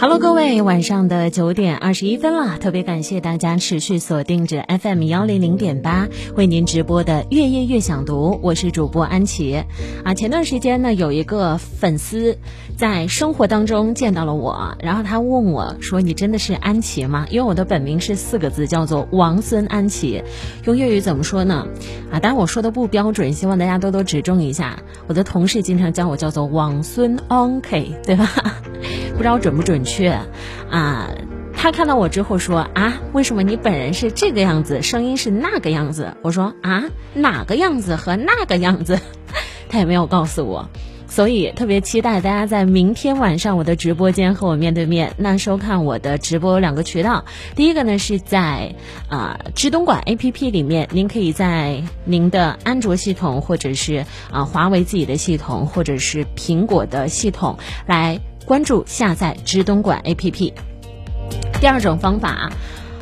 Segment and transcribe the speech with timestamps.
[0.00, 6.06] Hello，各位，晚上的九点二十一分了，特别感谢大家持续锁定着 FM 幺零零点八
[6.36, 9.64] 为您直播的越夜越想读，我是主播安琪。
[10.04, 12.38] 啊，前段时间呢，有一个粉丝
[12.76, 20.22] 在生活当中见到了我，然后他问我说：“你真的是安琪吗？”因为我的本名是四个字，叫做王孙安琪，
[20.64, 21.66] 用粤语怎么说呢？
[22.12, 24.78] 啊，当然我说的不标准，希望大家多多指正一下。
[25.08, 28.30] 我的同事经常叫我叫做王孙安 K，对吧？
[29.18, 30.10] 不知道准不准确，
[30.70, 31.10] 啊，
[31.52, 36.14] 他看到我之后说啊，为什么你本人是这个样子，声音是那个样子？
[36.22, 39.00] 我说啊，哪个样子和那个样子？
[39.68, 40.70] 他也没有告诉我，
[41.08, 45.12] 所以特别期待大家在明天晚上我的直播间和我面对面。
[45.16, 47.24] 那收看我的直播有两个渠道，
[47.56, 48.76] 第一个呢是在
[49.08, 58.20] 啊知东莞 APP 里面，您可以在您的安卓系统或者是啊华为自己的系统或者是苹果的系统来。
[58.48, 60.54] 关注下载知东莞 APP。
[61.60, 62.50] 第二种方法。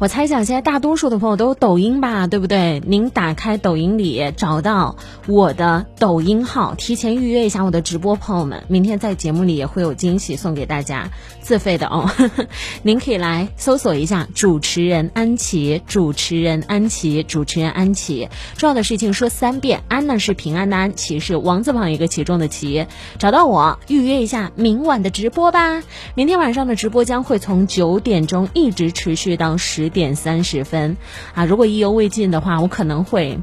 [0.00, 2.80] 我猜想现在大多数的朋友都有抖音吧，对不对？
[2.86, 4.96] 您打开抖音里找到
[5.28, 11.10] 我的抖音号，提前预约一下我的直播，朋友们，明天在节目里也会有惊喜送给大家，
[11.42, 12.10] 自费的哦。
[12.80, 18.30] 您可以来搜索一下主持人安琪，主持人安琪，主持人安琪。
[18.56, 22.86] 重要的事情说三遍，安呢是平安的安，琪是王字旁一个其中的琪。
[23.18, 25.82] 找到我预约一下明晚的直播吧，
[26.14, 29.89] 明天晚上的直播将会从九点钟一直持续到十。
[29.90, 30.96] 点三十分，
[31.34, 33.38] 啊，如果意犹未尽的话，我可能会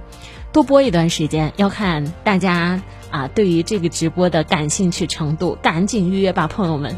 [0.51, 2.81] 多播一段时间，要看大家
[3.11, 6.95] 啊对于这个直播的感兴趣程度，赶紧预约吧，朋友们。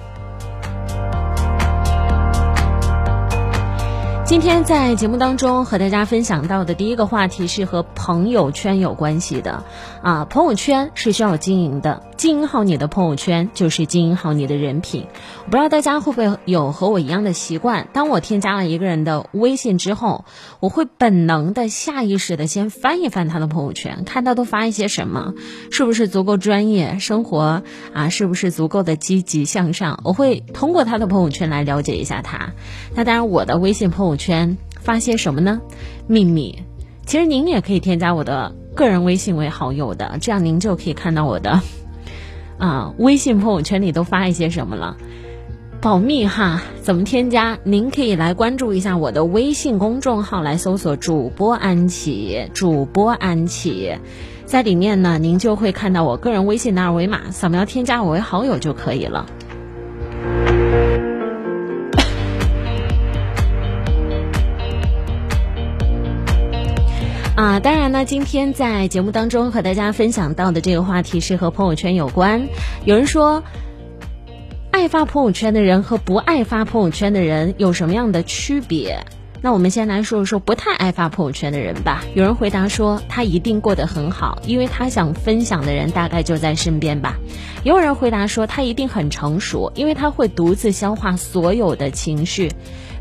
[4.30, 9.64] 今天在节目当中和大家分享到的第一个话题是和朋友圈有关系的，
[10.04, 12.04] 啊，朋友圈是需要经营的。
[12.16, 15.08] 经营好你的朋友圈，就是经营好你的人品。
[15.46, 17.88] 我不知道大家会不会有和我一样的习惯？
[17.92, 20.26] 当我添加了一个人的微信之后，
[20.60, 25.34] 我会本能的、下意识的先翻一翻他的朋友圈，看他都发一些什么，
[25.72, 27.64] 是不是足够专业，生活
[27.94, 30.02] 啊是不是足够的积极向上？
[30.04, 32.52] 我会通过他的朋友圈来了解一下他。
[32.94, 35.60] 那当然，我的微信朋友圈发些什么呢？
[36.06, 36.60] 秘密。
[37.08, 41.60] 其实您也可以添加我的个人微信为好友的，这样您就可以看到我的。
[42.60, 44.98] 啊， 微信朋友圈里都发一些什么了？
[45.82, 47.58] 保密哈，怎么添加？
[47.64, 53.96] 您可以来关注一下我的微信公众号，来搜索“主播安琪”，主播安琪，
[54.46, 59.26] 在里面呢，您就会看到我个人微信的二维码，扫描添加我为好友就可以了。
[67.40, 72.50] 啊，当然呢，今天在节目当中和大家分享到的这个话题是和朋友圈有关。
[72.84, 73.46] 有人说，
[74.72, 79.06] 爱发朋友圈的人和不爱发朋友圈的人有什么样的区别？
[79.42, 82.04] 那我们先来说一说不太爱发朋友圈的人吧。
[82.14, 87.16] 有人回答说，他一定过得很好，因为他想分享的人大概就在身边吧。
[87.64, 92.52] 也有人回答说，他一定很成熟，因为他会独自消化所有的情绪。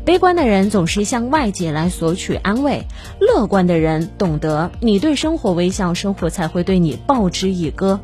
[0.05, 2.83] 悲观的人总是向外界来索取安慰，
[3.19, 7.99] 乐观的人懂得你对生活微笑，生活才会对你报之以歌。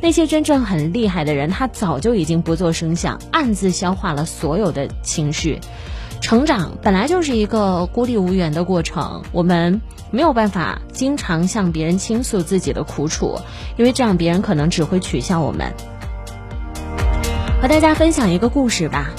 [0.00, 5.60] 那些真正很厉害的人，他早就已经不做声响，暗自消化了所有的情绪。
[6.20, 9.80] 成长本来就是一个孤立无援的过程，我们
[10.10, 13.38] 没有办法经常向别人倾诉自己的苦楚，
[13.76, 15.72] 因为这样别人可能只会取笑我们。
[17.60, 19.10] 和大家分享一个故事吧。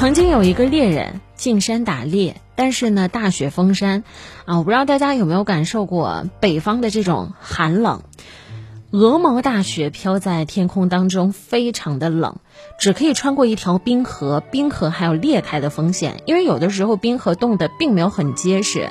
[0.00, 4.02] 曾经有一个猎人进山打猎，但是呢，大雪封山，
[4.46, 8.02] 啊，我不知道大家有没有感受过北方的这种寒冷，
[8.92, 12.36] 鹅毛大雪飘在天空当中，非常的冷，
[12.78, 18.88] 只可以穿过一条冰河，冰河还有裂开的风险，因为有的时候冰河冻得并没有很结实，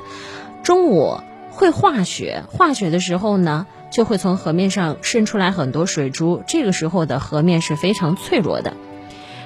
[0.61, 1.17] 中午
[1.49, 8.75] 会化雪，化雪的时候呢，就会从河面上渗出来很多水珠，这个时候的河面是非常脆弱的。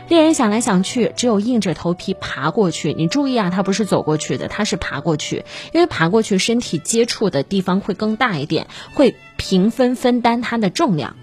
[0.09, 2.93] 猎人想来想去，只有硬着头皮爬过去。
[2.93, 5.45] 你注意啊，他不是走过去的，他是爬过去。
[5.71, 11.15] 因为爬过去，身体接触的地方会更大一点，会平分分担它的重量。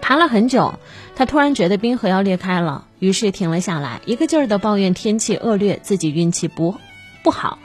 [0.00, 0.74] 爬了很久，
[1.16, 6.76] 他突然觉得冰河要裂开了，于是停了下来，一个劲儿的抱怨天气恶劣，自己运气不
[7.22, 7.58] 不好。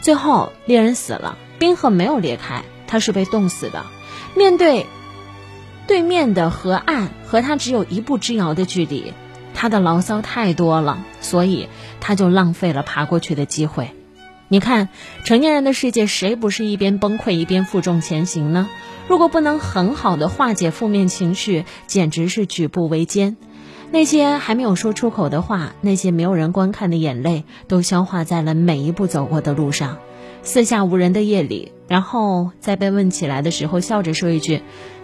[0.00, 3.84] 最后，猎人死了，冰河没有裂开，他是被冻死的。
[4.36, 4.86] 面对
[5.86, 9.12] 对面的河岸，和他只有一步之遥的距离。
[9.54, 11.68] 他的牢骚太多了，所以
[12.00, 13.90] 他就浪费了爬过去的机会。
[14.48, 14.88] 你看，
[15.24, 18.68] 成年人的世界，谁不是一边崩溃一边负重前行呢？
[19.06, 23.36] 如果不能很好的化解负面情绪，简直是举步维艰。
[23.90, 29.98] 那些还没有说出口的话，那些没有人观看的眼泪，都消化在了每一步走过的路上。
[30.42, 34.62] 四下无人的夜里，然后在被问起来的时候，笑着说一句：“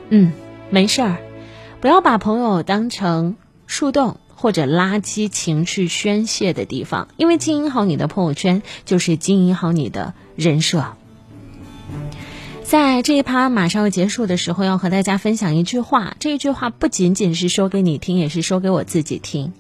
[0.09, 0.33] 嗯，
[0.71, 1.17] 没事儿。”
[1.81, 3.37] 不要把朋友当成
[3.67, 10.85] 树洞或者垃圾情绪宣泄的地方，因为经营好你的朋友圈，就是经营好你的人设。
[12.63, 16.15] 在这一趴马上要结束的时候，要和大家分享一句话。
[16.21, 19.55] 这一句话不仅仅是说给你听，也是说给我自己听。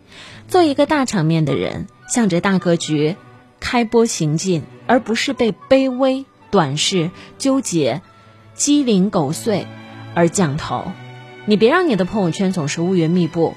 [0.48, 3.16] 做一个大场面的人，向着大格局
[3.60, 8.02] 开播行进，而不是被卑微、短视、纠结、
[8.52, 9.66] 鸡零狗碎
[10.14, 10.84] 而降头。
[11.46, 13.54] 你别让你的朋友圈总是乌云密布，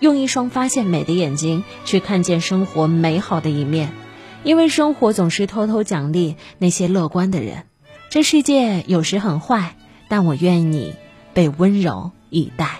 [0.00, 3.92] 用一双发现美的眼睛去看见生活美好的一面，
[4.42, 7.66] 因为生活总是偷偷奖励那些乐观的人。
[8.08, 9.76] 这世界有时很坏，
[10.08, 10.94] 但我愿你
[11.32, 12.79] 被温柔以待。